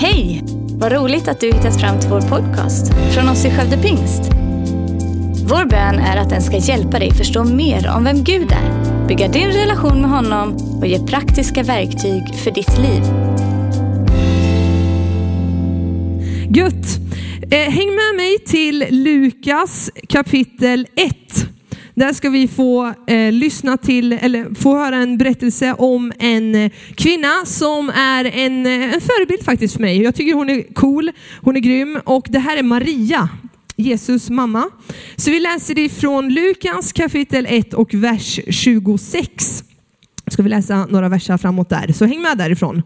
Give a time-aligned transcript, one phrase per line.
[0.00, 0.42] Hej!
[0.80, 4.22] Vad roligt att du hittat fram till vår podcast från oss i Skövde Pingst.
[5.48, 9.28] Vår bön är att den ska hjälpa dig förstå mer om vem Gud är, bygga
[9.28, 13.02] din relation med honom och ge praktiska verktyg för ditt liv.
[16.56, 16.98] Gött!
[17.50, 21.57] Eh, häng med mig till Lukas kapitel 1.
[21.98, 26.72] Där ska vi få eh, lyssna till, eller få höra en berättelse om en eh,
[26.94, 30.02] kvinna som är en, eh, en förebild faktiskt för mig.
[30.02, 33.28] Jag tycker hon är cool, hon är grym och det här är Maria,
[33.76, 34.70] Jesus mamma.
[35.16, 39.64] Så vi läser det från Lukas kapitel 1 och vers 26.
[40.30, 42.82] Ska vi läsa några verser framåt där, så häng med därifrån.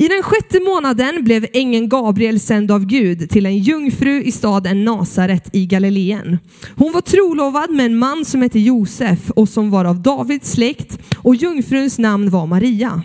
[0.00, 4.84] I den sjätte månaden blev ängeln Gabriel sänd av Gud till en jungfru i staden
[4.84, 6.38] Nasaret i Galileen.
[6.76, 10.98] Hon var trolovad med en man som hette Josef och som var av Davids släkt
[11.16, 13.02] och jungfruns namn var Maria.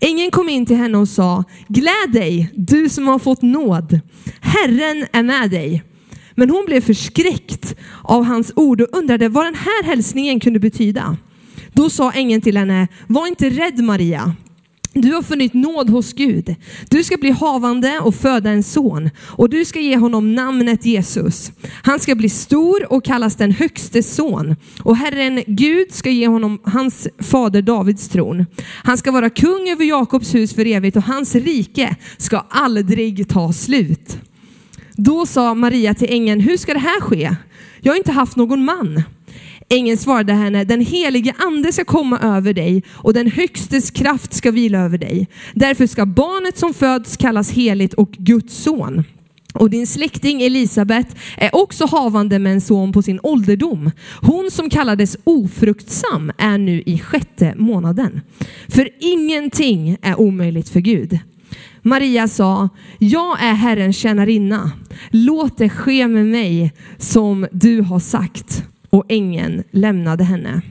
[0.00, 4.00] Ängeln kom in till henne och sa, gläd dig, du som har fått nåd.
[4.40, 5.82] Herren är med dig.
[6.34, 11.16] Men hon blev förskräckt av hans ord och undrade vad den här hälsningen kunde betyda.
[11.72, 14.34] Då sa ängeln till henne, var inte rädd Maria.
[14.94, 16.54] Du har funnit nåd hos Gud.
[16.90, 21.52] Du ska bli havande och föda en son och du ska ge honom namnet Jesus.
[21.82, 26.60] Han ska bli stor och kallas den högste son och Herren Gud ska ge honom
[26.64, 28.46] hans fader Davids tron.
[28.84, 33.52] Han ska vara kung över Jakobs hus för evigt och hans rike ska aldrig ta
[33.52, 34.18] slut.
[34.96, 37.36] Då sa Maria till ängeln, hur ska det här ske?
[37.80, 39.02] Jag har inte haft någon man.
[39.72, 44.50] Ängeln svarade henne, den helige ande ska komma över dig och den högstes kraft ska
[44.50, 45.28] vila över dig.
[45.54, 49.04] Därför ska barnet som föds kallas heligt och Guds son.
[49.54, 53.90] Och din släkting Elisabet är också havande med en son på sin ålderdom.
[54.20, 58.20] Hon som kallades ofruktsam är nu i sjätte månaden.
[58.68, 61.18] För ingenting är omöjligt för Gud.
[61.82, 64.72] Maria sa, jag är Herrens tjänarinna.
[65.10, 70.62] Låt det ske med mig som du har sagt och ängeln lämnade henne.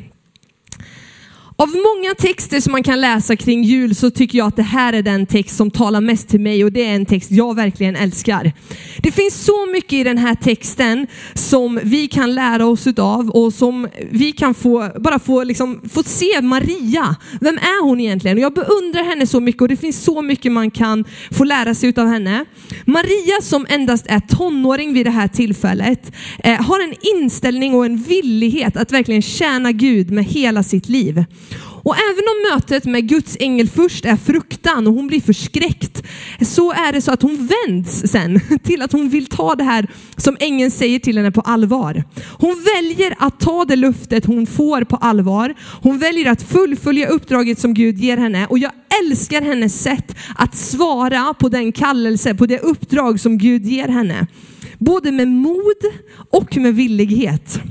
[1.62, 4.94] Av många texter som man kan läsa kring jul så tycker jag att det här
[4.94, 7.96] är den text som talar mest till mig och det är en text jag verkligen
[7.96, 8.54] älskar.
[8.98, 13.54] Det finns så mycket i den här texten som vi kan lära oss av och
[13.54, 17.16] som vi kan få, bara få, liksom, få se Maria.
[17.42, 18.38] Vem är hon egentligen?
[18.38, 21.94] Jag beundrar henne så mycket och det finns så mycket man kan få lära sig
[21.98, 22.46] av henne.
[22.86, 26.12] Maria som endast är tonåring vid det här tillfället
[26.44, 31.26] eh, har en inställning och en villighet att verkligen tjäna Gud med hela sitt liv.
[31.84, 36.04] Och även om mötet med Guds ängel först är fruktan och hon blir förskräckt,
[36.42, 39.88] så är det så att hon vänds sen till att hon vill ta det här
[40.18, 42.04] som ängeln säger till henne på allvar.
[42.38, 45.56] Hon väljer att ta det luftet hon får på allvar.
[45.82, 48.72] Hon väljer att fullfölja uppdraget som Gud ger henne och jag
[49.04, 54.28] älskar hennes sätt att svara på den kallelse, på det uppdrag som Gud ger henne.
[54.78, 55.82] Både med mod
[56.30, 57.62] och med villighet.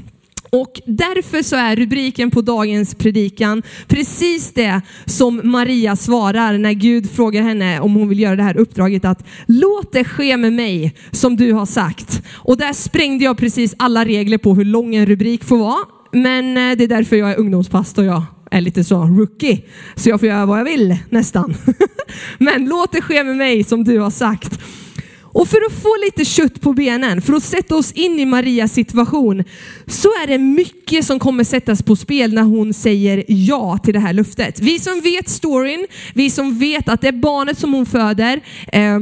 [0.50, 7.10] Och därför så är rubriken på dagens predikan precis det som Maria svarar när Gud
[7.10, 10.94] frågar henne om hon vill göra det här uppdraget att låt det ske med mig
[11.10, 12.22] som du har sagt.
[12.32, 15.78] Och där sprängde jag precis alla regler på hur lång en rubrik får vara.
[16.12, 19.62] Men eh, det är därför jag är ungdomspastor jag är lite så rookie.
[19.94, 21.54] Så jag får göra vad jag vill nästan.
[22.38, 24.60] Men låt det ske med mig som du har sagt.
[25.32, 28.72] Och för att få lite kött på benen, för att sätta oss in i Marias
[28.72, 29.44] situation,
[29.86, 34.00] så är det mycket som kommer sättas på spel när hon säger ja till det
[34.00, 34.60] här löftet.
[34.60, 38.40] Vi som vet storyn, vi som vet att det är barnet som hon föder,
[38.72, 38.98] eh,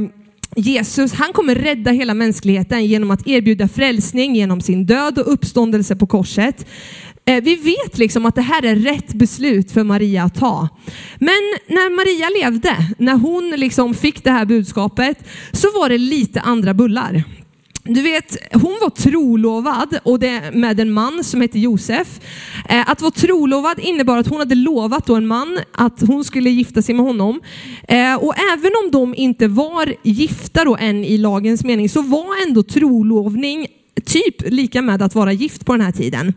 [0.55, 5.95] Jesus, han kommer rädda hela mänskligheten genom att erbjuda frälsning genom sin död och uppståndelse
[5.95, 6.65] på korset.
[7.29, 10.69] Eh, vi vet liksom att det här är rätt beslut för Maria att ta.
[11.19, 16.41] Men när Maria levde, när hon liksom fick det här budskapet, så var det lite
[16.41, 17.23] andra bullar.
[17.83, 22.19] Du vet, hon var trolovad och det med en man som hette Josef.
[22.69, 26.49] Eh, att vara trolovad innebar att hon hade lovat då en man att hon skulle
[26.49, 27.41] gifta sig med honom.
[27.87, 32.47] Eh, och även om de inte var gifta då än i lagens mening så var
[32.47, 33.67] ändå trolovning
[34.01, 36.33] typ lika med att vara gift på den här tiden.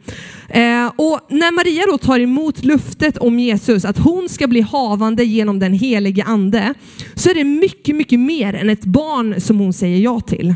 [0.49, 5.25] Eh, och när Maria då tar emot luftet om Jesus, att hon ska bli havande
[5.25, 6.75] genom den helige ande,
[7.15, 10.55] så är det mycket, mycket mer än ett barn som hon säger ja till.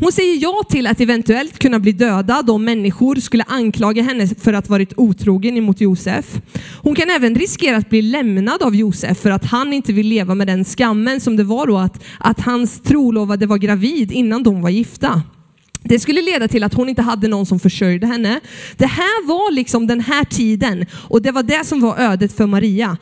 [0.00, 4.52] Hon säger ja till att eventuellt kunna bli dödad om människor skulle anklaga henne för
[4.52, 6.40] att varit otrogen emot Josef.
[6.82, 10.34] Hon kan även riskera att bli lämnad av Josef för att han inte vill leva
[10.34, 14.62] med den skammen som det var då att, att hans trolovade var gravid innan de
[14.62, 15.22] var gifta.
[15.82, 18.40] Det skulle leda till att hon inte hade någon som försörjde henne.
[18.76, 22.46] Det här var liksom den här tiden och det var det som var ödet för
[22.46, 22.96] Maria.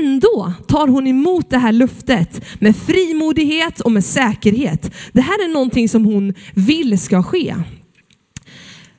[0.00, 4.94] Ändå tar hon emot det här luftet med frimodighet och med säkerhet.
[5.12, 7.54] Det här är någonting som hon vill ska ske.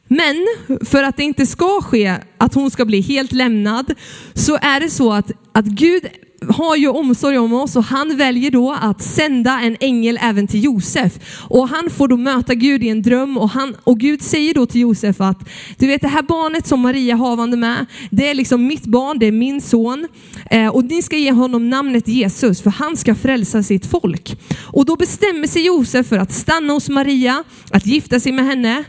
[0.08, 0.48] Men
[0.86, 3.94] för att det inte ska ske, att hon ska bli helt lämnad,
[4.34, 6.08] så är det så att, att Gud
[6.50, 10.64] har ju omsorg om oss och han väljer då att sända en ängel även till
[10.64, 11.14] Josef.
[11.50, 14.66] Och han får då möta Gud i en dröm och, han, och Gud säger då
[14.66, 18.68] till Josef att du vet det här barnet som Maria havande med, det är liksom
[18.68, 20.08] mitt barn, det är min son.
[20.52, 24.38] Eh, och ni ska ge honom namnet Jesus för han ska frälsa sitt folk.
[24.64, 28.84] Och då bestämmer sig Josef för att stanna hos Maria, att gifta sig med henne.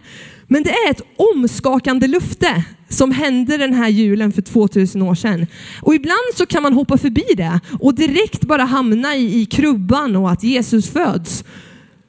[0.49, 5.47] Men det är ett omskakande lufte som hände den här julen för 2000 år sedan.
[5.83, 10.17] Och ibland så kan man hoppa förbi det och direkt bara hamna i, i krubban
[10.17, 11.45] och att Jesus föds.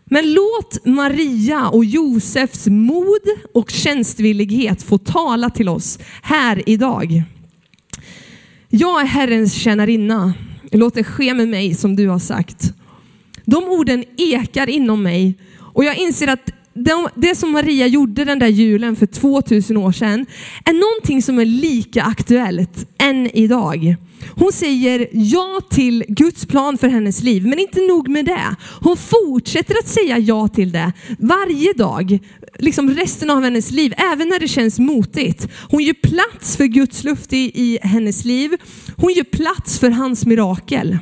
[0.05, 3.21] Men låt Maria och Josefs mod
[3.53, 7.23] och tjänstvillighet få tala till oss här idag.
[8.69, 10.33] Jag är Herrens tjänarinna.
[10.71, 12.73] Låt det ske med mig som du har sagt.
[13.45, 16.51] De orden ekar inom mig och jag inser att
[17.15, 20.25] det som Maria gjorde den där julen för 2000 år sedan
[20.65, 23.95] är någonting som är lika aktuellt än idag.
[24.35, 28.55] Hon säger ja till Guds plan för hennes liv, men inte nog med det.
[28.81, 32.19] Hon fortsätter att säga ja till det varje dag,
[32.59, 35.47] liksom resten av hennes liv, även när det känns motigt.
[35.69, 38.51] Hon ger plats för Guds luft i, i hennes liv.
[38.97, 40.97] Hon ger plats för hans mirakel.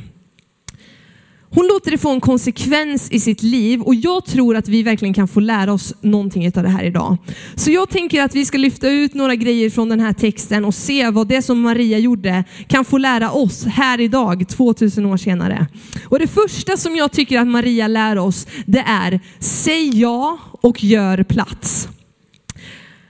[1.55, 5.13] Hon låter det få en konsekvens i sitt liv och jag tror att vi verkligen
[5.13, 7.17] kan få lära oss någonting av det här idag.
[7.55, 10.75] Så jag tänker att vi ska lyfta ut några grejer från den här texten och
[10.75, 15.67] se vad det som Maria gjorde kan få lära oss här idag, 2000 år senare.
[16.05, 20.83] Och det första som jag tycker att Maria lär oss, det är säg ja och
[20.83, 21.87] gör plats.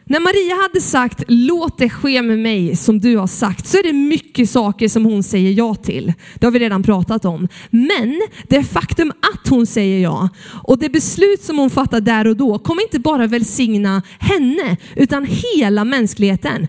[0.07, 3.83] När Maria hade sagt låt det ske med mig som du har sagt så är
[3.83, 6.13] det mycket saker som hon säger ja till.
[6.35, 7.47] Det har vi redan pratat om.
[7.69, 10.29] Men det faktum att hon säger ja
[10.63, 15.27] och det beslut som hon fattar där och då kommer inte bara välsigna henne utan
[15.29, 16.67] hela mänskligheten.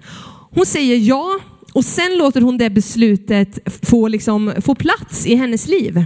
[0.50, 1.38] Hon säger ja
[1.72, 6.04] och sen låter hon det beslutet få, liksom, få plats i hennes liv.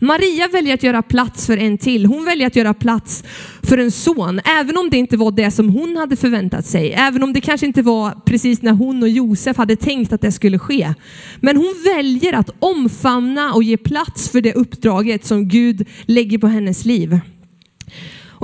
[0.00, 2.06] Maria väljer att göra plats för en till.
[2.06, 3.24] Hon väljer att göra plats
[3.62, 6.92] för en son, även om det inte var det som hon hade förväntat sig.
[6.92, 10.32] Även om det kanske inte var precis när hon och Josef hade tänkt att det
[10.32, 10.94] skulle ske.
[11.40, 16.46] Men hon väljer att omfamna och ge plats för det uppdraget som Gud lägger på
[16.46, 17.20] hennes liv.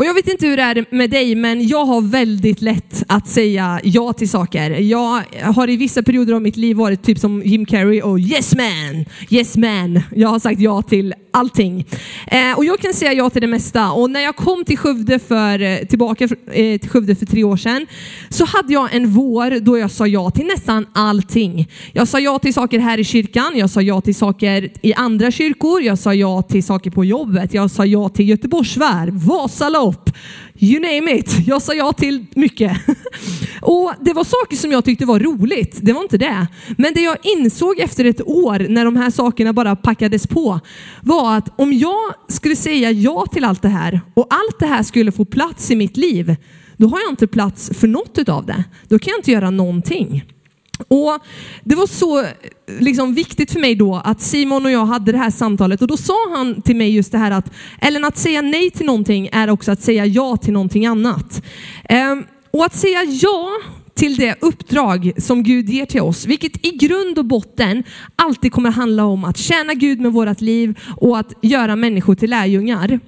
[0.00, 3.28] Och jag vet inte hur det är med dig, men jag har väldigt lätt att
[3.28, 4.70] säga ja till saker.
[4.70, 8.54] Jag har i vissa perioder av mitt liv varit typ som Jim Carrey och yes
[8.54, 10.02] man, yes man.
[10.14, 11.86] Jag har sagt ja till allting.
[12.26, 13.92] Eh, och jag kan säga ja till det mesta.
[13.92, 17.56] Och när jag kom till Skövde för, eh, tillbaka eh, till Skövde för tre år
[17.56, 17.86] sedan
[18.28, 21.68] så hade jag en vår då jag sa ja till nästan allting.
[21.92, 25.30] Jag sa ja till saker här i kyrkan, jag sa ja till saker i andra
[25.30, 29.89] kyrkor, jag sa ja till saker på jobbet, jag sa ja till Göteborgsvarv, Vasalopp,
[30.58, 31.46] You name it.
[31.46, 32.72] Jag sa ja till mycket.
[33.60, 35.78] Och det var saker som jag tyckte var roligt.
[35.82, 36.46] Det var inte det.
[36.78, 40.60] Men det jag insåg efter ett år när de här sakerna bara packades på
[41.02, 44.82] var att om jag skulle säga ja till allt det här och allt det här
[44.82, 46.36] skulle få plats i mitt liv,
[46.76, 48.64] då har jag inte plats för något av det.
[48.88, 50.24] Då kan jag inte göra någonting.
[50.88, 51.18] Och
[51.64, 52.26] Det var så eh,
[52.78, 55.96] liksom, viktigt för mig då att Simon och jag hade det här samtalet och då
[55.96, 57.50] sa han till mig just det här att
[57.80, 61.42] Ellen, att säga nej till någonting är också att säga ja till någonting annat.
[61.88, 63.48] Ehm, och att säga ja
[63.94, 67.84] till det uppdrag som Gud ger till oss, vilket i grund och botten
[68.16, 72.30] alltid kommer handla om att tjäna Gud med vårt liv och att göra människor till
[72.30, 73.00] lärjungar.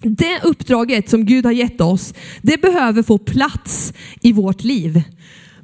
[0.00, 5.02] Det uppdraget som Gud har gett oss, det behöver få plats i vårt liv.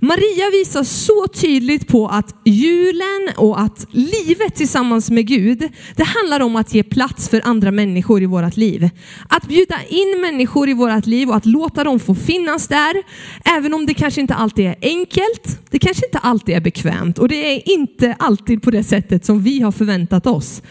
[0.04, 6.40] Maria visar så tydligt på att julen och att livet tillsammans med Gud, det handlar
[6.40, 8.90] om att ge plats för andra människor i vårt liv.
[9.28, 13.02] Att bjuda in människor i vårt liv och att låta dem få finnas där,
[13.44, 17.28] även om det kanske inte alltid är enkelt, det kanske inte alltid är bekvämt och
[17.28, 20.62] det är inte alltid på det sättet som vi har förväntat oss.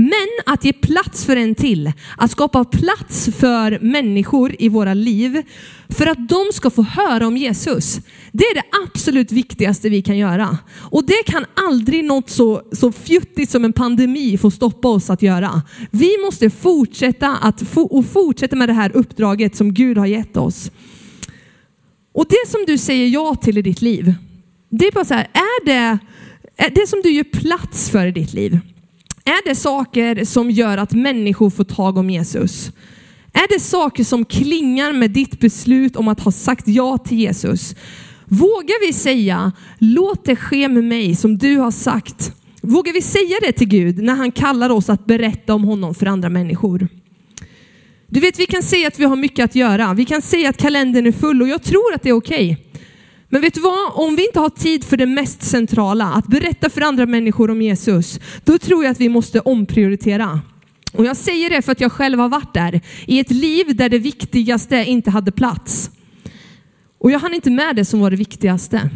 [0.00, 5.42] Men att ge plats för en till, att skapa plats för människor i våra liv
[5.88, 8.00] för att de ska få höra om Jesus.
[8.32, 10.58] Det är det absolut viktigaste vi kan göra.
[10.90, 15.22] Och det kan aldrig något så, så fjuttigt som en pandemi få stoppa oss att
[15.22, 15.62] göra.
[15.90, 20.36] Vi måste fortsätta, att få, och fortsätta med det här uppdraget som Gud har gett
[20.36, 20.70] oss.
[22.12, 24.14] Och det som du säger ja till i ditt liv,
[24.70, 25.98] det är bara så här, är det,
[26.56, 28.58] är det som du gör plats för i ditt liv?
[29.30, 32.70] Är det saker som gör att människor får tag om Jesus?
[33.32, 37.74] Är det saker som klingar med ditt beslut om att ha sagt ja till Jesus?
[38.24, 42.32] Vågar vi säga, låt det ske med mig som du har sagt?
[42.60, 46.06] Vågar vi säga det till Gud när han kallar oss att berätta om honom för
[46.06, 46.88] andra människor?
[48.06, 49.94] Du vet, vi kan säga att vi har mycket att göra.
[49.94, 52.52] Vi kan säga att kalendern är full och jag tror att det är okej.
[52.52, 52.69] Okay.
[53.32, 53.92] Men vet du vad?
[53.94, 57.62] Om vi inte har tid för det mest centrala, att berätta för andra människor om
[57.62, 60.40] Jesus, då tror jag att vi måste omprioritera.
[60.92, 63.88] Och jag säger det för att jag själv har varit där, i ett liv där
[63.88, 65.90] det viktigaste inte hade plats.
[66.98, 68.90] Och jag hann inte med det som var det viktigaste.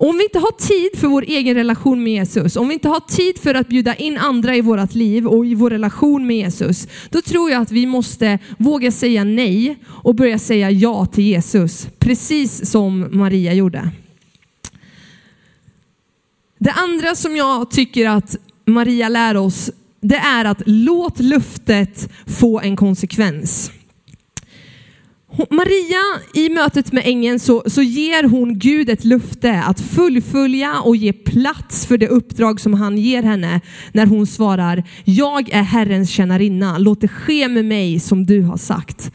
[0.00, 3.00] Om vi inte har tid för vår egen relation med Jesus, om vi inte har
[3.00, 6.88] tid för att bjuda in andra i vårt liv och i vår relation med Jesus,
[7.10, 11.88] då tror jag att vi måste våga säga nej och börja säga ja till Jesus,
[11.98, 13.90] precis som Maria gjorde.
[16.58, 22.60] Det andra som jag tycker att Maria lär oss, det är att låt luftet få
[22.60, 23.70] en konsekvens.
[25.36, 30.96] Maria, i mötet med ängeln så, så ger hon Gud ett löfte att fullfölja och
[30.96, 33.60] ge plats för det uppdrag som han ger henne
[33.92, 38.56] när hon svarar, jag är Herrens tjänarinna, låt det ske med mig som du har
[38.56, 39.12] sagt.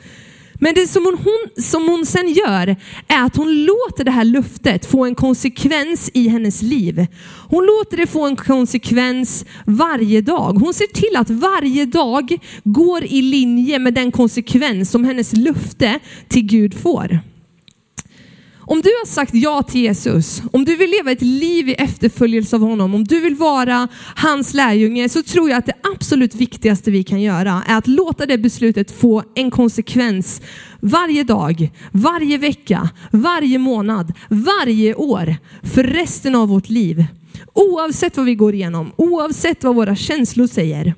[0.63, 2.75] Men det som hon, hon, som hon sen gör
[3.07, 7.05] är att hon låter det här luftet få en konsekvens i hennes liv.
[7.49, 10.53] Hon låter det få en konsekvens varje dag.
[10.53, 15.99] Hon ser till att varje dag går i linje med den konsekvens som hennes löfte
[16.27, 17.32] till Gud får.
[18.65, 22.55] Om du har sagt ja till Jesus, om du vill leva ett liv i efterföljelse
[22.55, 26.91] av honom, om du vill vara hans lärjunge, så tror jag att det absolut viktigaste
[26.91, 30.41] vi kan göra är att låta det beslutet få en konsekvens
[30.79, 37.05] varje dag, varje vecka, varje månad, varje år, för resten av vårt liv.
[37.53, 40.93] Oavsett vad vi går igenom, oavsett vad våra känslor säger.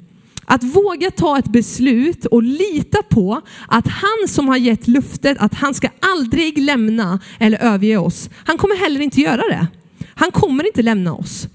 [0.46, 5.54] Att våga ta ett beslut och lita på att han som har gett luftet att
[5.54, 8.30] han ska aldrig lämna eller överge oss.
[8.46, 9.68] Han kommer heller inte göra det.
[10.16, 11.48] Han kommer inte lämna oss.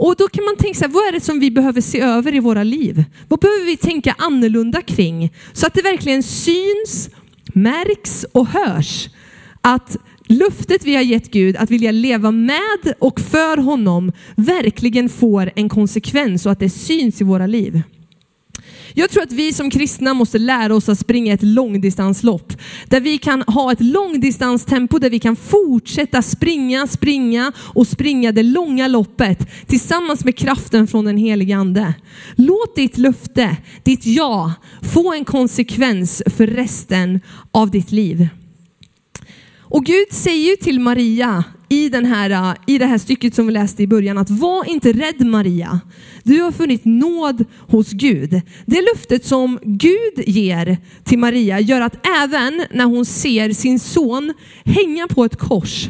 [0.00, 2.40] Och då kan man tänka sig, vad är det som vi behöver se över i
[2.40, 3.04] våra liv?
[3.28, 5.32] Vad behöver vi tänka annorlunda kring?
[5.52, 7.10] Så att det verkligen syns,
[7.52, 9.08] märks och hörs
[9.60, 15.50] att luftet vi har gett Gud att vilja leva med och för honom verkligen får
[15.56, 17.82] en konsekvens och att det syns i våra liv.
[18.94, 22.52] Jag tror att vi som kristna måste lära oss att springa ett långdistanslopp.
[22.86, 28.42] Där vi kan ha ett långdistanstempo, där vi kan fortsätta springa, springa och springa det
[28.42, 31.94] långa loppet tillsammans med kraften från den helige Ande.
[32.36, 37.20] Låt ditt löfte, ditt ja, få en konsekvens för resten
[37.50, 38.28] av ditt liv.
[39.70, 43.46] Och Gud säger ju till Maria i, den här, äh, i det här stycket som
[43.46, 45.80] vi läste i början att var inte rädd Maria.
[46.22, 48.40] Du har funnit nåd hos Gud.
[48.66, 54.34] Det löftet som Gud ger till Maria gör att även när hon ser sin son
[54.64, 55.88] hänga på ett kors,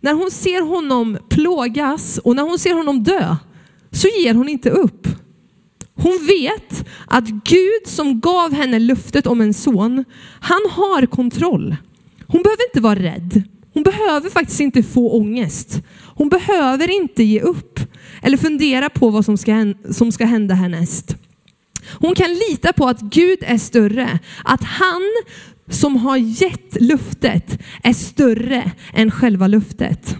[0.00, 3.36] när hon ser honom plågas och när hon ser honom dö,
[3.90, 5.08] så ger hon inte upp.
[5.94, 10.04] Hon vet att Gud som gav henne löftet om en son,
[10.40, 11.76] han har kontroll.
[12.26, 13.42] Hon behöver inte vara rädd.
[13.72, 15.82] Hon behöver faktiskt inte få ångest.
[16.14, 17.80] Hon behöver inte ge upp
[18.22, 21.16] eller fundera på vad som ska, som ska hända härnäst.
[21.98, 25.02] Hon kan lita på att Gud är större, att han
[25.68, 30.16] som har gett luftet är större än själva luftet.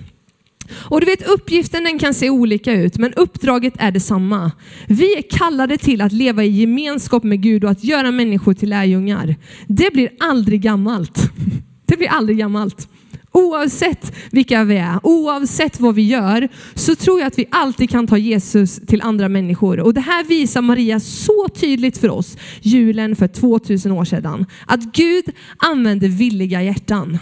[0.72, 4.52] Och du vet uppgiften den kan se olika ut men uppdraget är detsamma.
[4.86, 8.68] Vi är kallade till att leva i gemenskap med Gud och att göra människor till
[8.68, 9.36] lärjungar.
[9.66, 11.18] Det blir aldrig gammalt.
[11.86, 12.88] Det blir aldrig gammalt.
[13.32, 18.06] Oavsett vilka vi är, oavsett vad vi gör, så tror jag att vi alltid kan
[18.06, 19.80] ta Jesus till andra människor.
[19.80, 24.46] Och det här visar Maria så tydligt för oss julen för 2000 år sedan.
[24.66, 25.24] Att Gud
[25.58, 27.18] använder villiga hjärtan.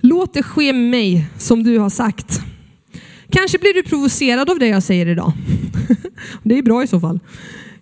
[0.00, 2.40] Låt det ske med mig som du har sagt.
[3.30, 5.32] Kanske blir du provocerad av det jag säger idag.
[6.42, 7.20] Det är bra i så fall.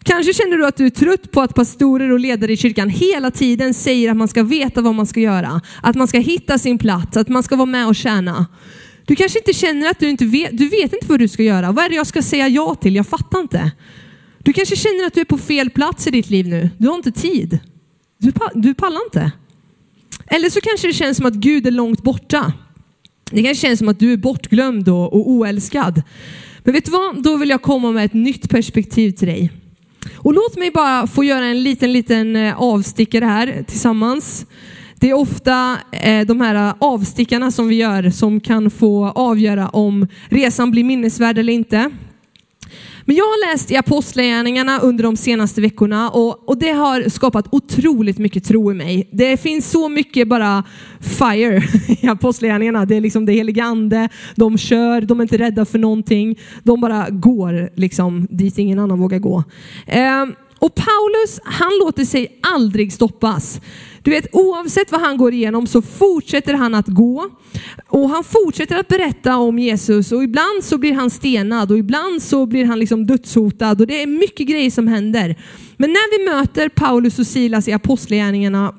[0.02, 3.30] Kanske känner du att du är trött på att pastorer och ledare i kyrkan hela
[3.30, 6.78] tiden säger att man ska veta vad man ska göra, att man ska hitta sin
[6.78, 8.46] plats, att man ska vara med och tjäna.
[9.04, 11.72] Du kanske inte känner att du inte vet, du vet inte vad du ska göra.
[11.72, 12.96] Vad är det jag ska säga ja till?
[12.96, 13.72] Jag fattar inte.
[14.38, 16.70] Du kanske känner att du är på fel plats i ditt liv nu.
[16.78, 17.58] Du har inte tid.
[18.18, 19.32] Du, du pallar inte.
[20.26, 22.52] Eller så kanske det känns som att Gud är långt borta.
[23.30, 26.02] Det kanske känns som att du är bortglömd och, och oälskad.
[26.64, 27.22] Men vet du vad?
[27.22, 29.52] Då vill jag komma med ett nytt perspektiv till dig.
[30.16, 34.46] Och låt mig bara få göra en liten, liten eh, avstickare här tillsammans.
[34.94, 40.06] Det är ofta eh, de här avstickarna som vi gör som kan få avgöra om
[40.28, 41.90] resan blir minnesvärd eller inte.
[43.04, 47.46] Men jag har läst i Apostlagärningarna under de senaste veckorna och, och det har skapat
[47.50, 49.08] otroligt mycket tro i mig.
[49.12, 50.64] Det finns så mycket bara
[51.00, 51.62] fire
[52.02, 52.86] i Apostlagärningarna.
[52.86, 56.38] Det är liksom det heliga ande, de kör, de är inte rädda för någonting.
[56.62, 59.44] De bara går liksom dit ingen annan vågar gå.
[59.86, 60.26] Eh,
[60.60, 63.60] och Paulus, han låter sig aldrig stoppas.
[64.02, 67.28] Du vet, oavsett vad han går igenom så fortsätter han att gå.
[67.88, 72.22] Och han fortsätter att berätta om Jesus och ibland så blir han stenad och ibland
[72.22, 75.36] så blir han liksom dödshotad och det är mycket grejer som händer.
[75.76, 78.74] Men när vi möter Paulus och Silas i Apostlagärningarna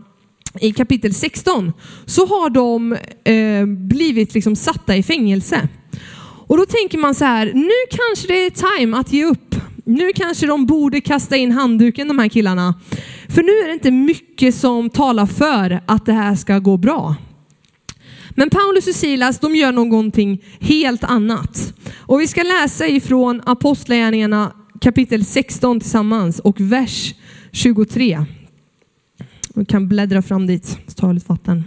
[0.59, 1.73] i kapitel 16
[2.05, 5.67] så har de eh, blivit liksom satta i fängelse.
[6.47, 9.50] Och då tänker man så här, nu kanske det är time att ge upp.
[9.91, 12.75] Nu kanske de borde kasta in handduken de här killarna.
[13.29, 17.15] För nu är det inte mycket som talar för att det här ska gå bra.
[18.29, 21.73] Men Paulus och Silas, de gör någonting helt annat.
[21.95, 27.15] Och vi ska läsa ifrån Apostlagärningarna kapitel 16 tillsammans och vers
[27.51, 28.25] 23.
[29.55, 31.63] Vi kan bläddra fram dit, ta lite vatten.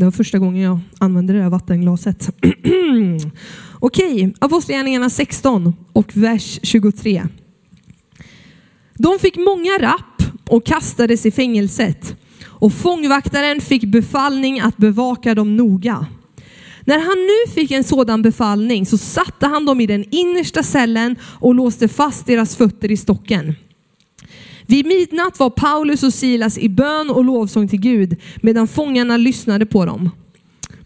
[0.00, 2.30] Det var första gången jag använde det där vattenglaset.
[3.78, 7.26] Okej, Apostlagärningarna 16 och vers 23.
[8.94, 15.56] De fick många rapp och kastades i fängelset och fångvaktaren fick befallning att bevaka dem
[15.56, 16.06] noga.
[16.84, 21.16] När han nu fick en sådan befallning så satte han dem i den innersta cellen
[21.22, 23.54] och låste fast deras fötter i stocken.
[24.70, 29.66] Vid midnatt var Paulus och Silas i bön och lovsång till Gud medan fångarna lyssnade
[29.66, 30.10] på dem.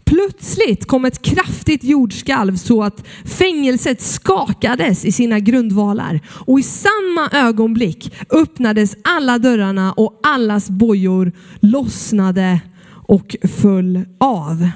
[0.05, 7.29] Plötsligt kom ett kraftigt jordskalv så att fängelset skakades i sina grundvalar och i samma
[7.31, 12.59] ögonblick öppnades alla dörrarna och allas bojor lossnade
[13.07, 14.69] och föll av.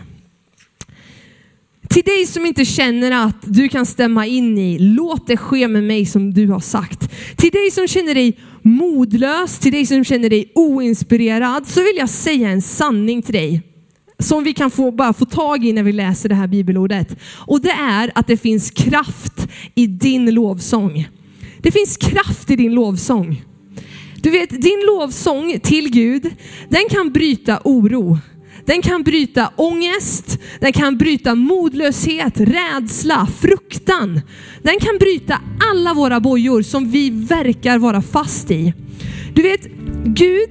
[1.89, 5.83] Till dig som inte känner att du kan stämma in i, låt det ske med
[5.83, 7.09] mig som du har sagt.
[7.37, 12.09] Till dig som känner dig modlös, till dig som känner dig oinspirerad, så vill jag
[12.09, 13.61] säga en sanning till dig.
[14.19, 17.15] Som vi kan få, bara få tag i när vi läser det här bibelordet.
[17.47, 21.07] Och det är att det finns kraft i din lovsång.
[21.61, 23.43] Det finns kraft i din lovsång.
[24.21, 26.31] Du vet, din lovsång till Gud,
[26.69, 28.17] den kan bryta oro.
[28.69, 34.21] Den kan bryta ångest, den kan bryta modlöshet, rädsla, fruktan.
[34.61, 38.73] Den kan bryta alla våra bojor som vi verkar vara fast i.
[39.33, 39.67] Du vet,
[40.05, 40.49] Gud,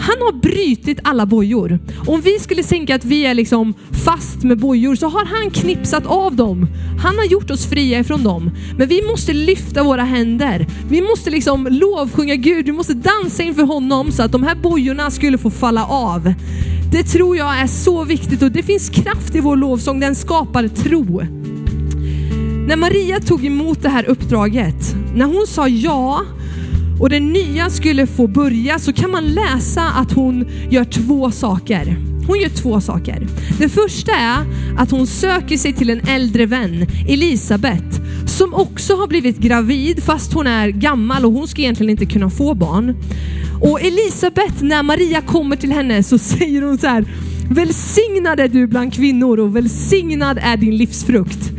[0.00, 1.78] han har brytit alla bojor.
[2.06, 6.06] Om vi skulle tänka att vi är liksom fast med bojor så har han knipsat
[6.06, 6.66] av dem.
[7.02, 8.50] Han har gjort oss fria ifrån dem.
[8.78, 10.66] Men vi måste lyfta våra händer.
[10.90, 15.10] Vi måste liksom lovsjunga Gud, vi måste dansa inför honom så att de här bojorna
[15.10, 16.34] skulle få falla av.
[16.92, 20.68] Det tror jag är så viktigt och det finns kraft i vår lovsång, den skapar
[20.68, 21.22] tro.
[22.68, 26.22] När Maria tog emot det här uppdraget, när hon sa ja
[27.00, 31.96] och det nya skulle få börja så kan man läsa att hon gör två saker.
[32.26, 33.26] Hon gör två saker.
[33.58, 34.44] Det första är
[34.78, 40.32] att hon söker sig till en äldre vän, Elisabet, som också har blivit gravid fast
[40.32, 42.96] hon är gammal och hon ska egentligen inte kunna få barn.
[43.60, 47.04] Och Elisabet, när Maria kommer till henne så säger hon så här,
[47.50, 51.50] välsignad är du bland kvinnor och välsignad är din livsfrukt.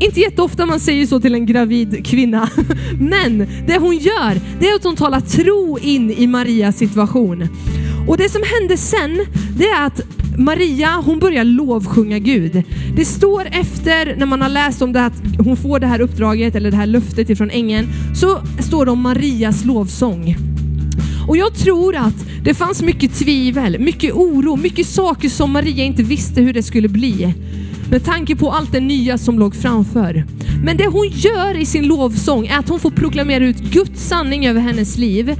[0.00, 2.50] Inte jätteofta man säger så till en gravid kvinna,
[3.00, 7.48] men det hon gör, det är att hon talar tro in i Marias situation.
[8.08, 9.26] Och det som hände sen,
[9.58, 10.00] det är att
[10.38, 12.62] Maria, hon börjar lovsjunga Gud.
[12.96, 16.54] Det står efter, när man har läst om det att hon får det här uppdraget,
[16.54, 20.53] eller det här löftet ifrån ängeln, så står det om Marias lovsång.
[21.28, 26.02] Och jag tror att det fanns mycket tvivel, mycket oro, mycket saker som Maria inte
[26.02, 27.34] visste hur det skulle bli.
[27.90, 30.24] Med tanke på allt det nya som låg framför.
[30.64, 34.46] Men det hon gör i sin lovsång är att hon får proklamera ut Guds sanning
[34.46, 35.36] över hennes liv.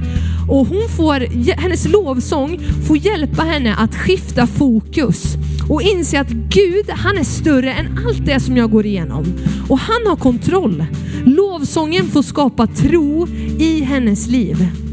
[0.49, 1.19] Och hon får,
[1.61, 5.35] hennes lovsång får hjälpa henne att skifta fokus
[5.69, 9.25] och inse att Gud, han är större än allt det som jag går igenom.
[9.69, 10.85] Och han har kontroll.
[11.25, 13.27] Lovsången får skapa tro
[13.59, 14.84] i hennes liv.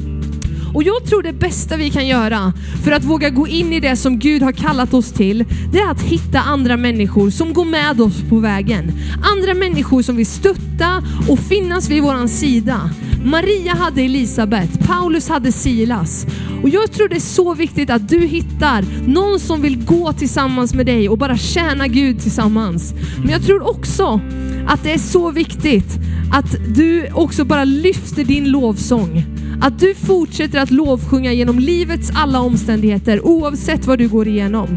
[0.75, 2.53] Och jag tror det bästa vi kan göra
[2.85, 5.91] för att våga gå in i det som Gud har kallat oss till, det är
[5.91, 8.93] att hitta andra människor som går med oss på vägen.
[9.37, 12.91] Andra människor som vill stötta och finnas vid våran sida.
[13.25, 16.27] Maria hade Elisabet, Paulus hade Silas.
[16.63, 20.75] Och jag tror det är så viktigt att du hittar någon som vill gå tillsammans
[20.75, 22.95] med dig och bara tjäna Gud tillsammans.
[23.19, 24.21] Men jag tror också
[24.67, 25.99] att det är så viktigt
[26.33, 29.32] att du också bara lyfter din lovsång.
[29.65, 34.69] Att du fortsätter att lovsjunga genom livets alla omständigheter oavsett vad du går igenom.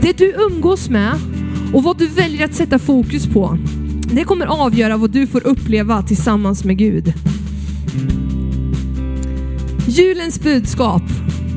[0.00, 1.12] Det du umgås med
[1.74, 3.58] Och vad du väljer att sätta fokus på,
[4.12, 7.12] det kommer avgöra vad du får uppleva tillsammans med Gud.
[9.88, 11.02] Julens budskap,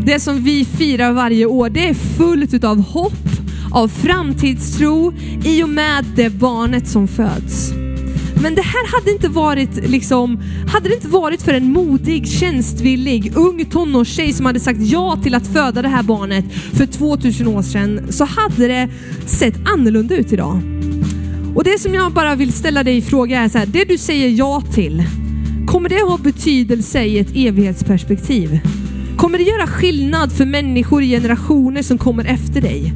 [0.06, 3.30] det som vi firar varje år, det är fullt av hopp,
[3.72, 5.14] av framtidstro
[5.46, 7.71] i och med det barnet som föds.
[8.42, 13.34] Men det här hade inte varit liksom, hade det inte varit för en modig, tjänstvillig,
[13.36, 17.62] ung tonårstjej som hade sagt ja till att föda det här barnet för 2000 år
[17.62, 18.90] sedan så hade det
[19.26, 20.62] sett annorlunda ut idag.
[21.56, 23.98] Och det som jag bara vill ställa dig i fråga är så här, det du
[23.98, 25.04] säger ja till,
[25.68, 28.60] kommer det ha betydelse i ett evighetsperspektiv?
[29.18, 32.94] Kommer det göra skillnad för människor i generationer som kommer efter dig?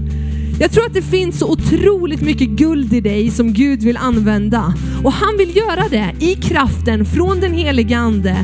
[0.60, 4.74] Jag tror att det finns så otroligt mycket guld i dig som Gud vill använda.
[5.04, 8.38] Och han vill göra det i kraften från den heliga Ande.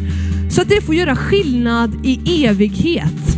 [0.49, 3.37] Så att det får göra skillnad i evighet.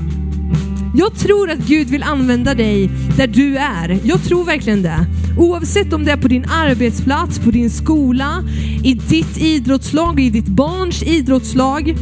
[0.95, 3.99] Jag tror att Gud vill använda dig där du är.
[4.03, 5.05] Jag tror verkligen det.
[5.37, 8.43] Oavsett om det är på din arbetsplats, på din skola,
[8.83, 11.95] i ditt idrottslag, i ditt barns idrottslag.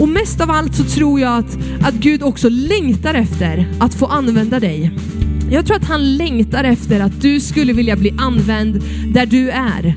[0.00, 4.06] Och mest av allt så tror jag att, att Gud också längtar efter att få
[4.06, 4.92] använda dig.
[5.50, 8.82] Jag tror att han längtar efter att du skulle vilja bli använd
[9.12, 9.94] där du är.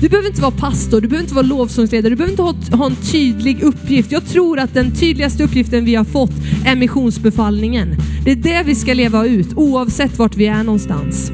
[0.00, 2.86] Du behöver inte vara pastor, du behöver inte vara lovsångsledare, du behöver inte ha, ha
[2.86, 4.12] en tydlig uppgift.
[4.12, 6.32] Jag tror att den tydligaste uppgiften vi har fått
[6.66, 7.96] är missionsbefallningen.
[8.24, 11.32] Det är det vi ska leva ut oavsett vart vi är någonstans.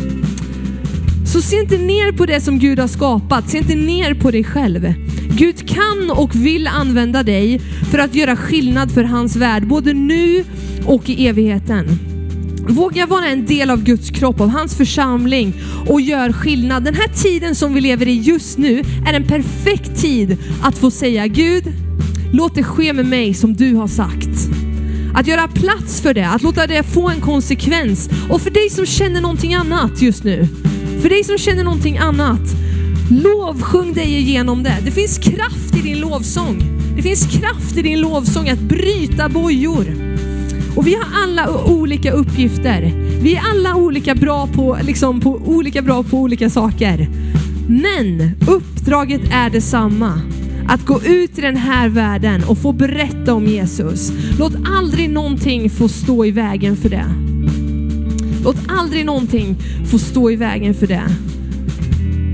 [1.33, 4.45] Så se inte ner på det som Gud har skapat, se inte ner på dig
[4.45, 4.95] själv.
[5.39, 7.59] Gud kan och vill använda dig
[7.91, 10.45] för att göra skillnad för hans värld, både nu
[10.87, 12.10] och i evigheten.
[12.69, 15.55] Våga vara en del av Guds kropp, av hans församling
[15.89, 16.85] och gör skillnad.
[16.85, 20.91] Den här tiden som vi lever i just nu är en perfekt tid att få
[20.91, 21.65] säga Gud,
[22.33, 24.49] låt det ske med mig som du har sagt.
[25.15, 28.11] Att göra plats för det, att låta det få en konsekvens.
[28.31, 30.49] Och för dig som känner någonting annat just nu,
[31.03, 32.55] för dig som känner någonting annat,
[33.11, 34.77] lovsjung dig igenom det.
[34.85, 36.63] Det finns kraft i din lovsång.
[36.97, 40.00] Det finns kraft i din lovsång att bryta bojor.
[40.77, 42.93] Och vi har alla olika uppgifter.
[43.23, 47.09] Vi är alla olika bra på, liksom, på, olika, bra på olika saker.
[47.69, 50.21] Men uppdraget är detsamma.
[50.69, 54.13] Att gå ut i den här världen och få berätta om Jesus.
[54.39, 57.07] Låt aldrig någonting få stå i vägen för det.
[58.45, 59.57] Låt aldrig någonting
[59.91, 61.09] få stå i vägen för det.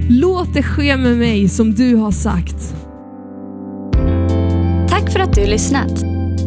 [0.09, 2.75] Låt det ske med mig som du har sagt.
[4.89, 6.16] Tack för att du lyssnat.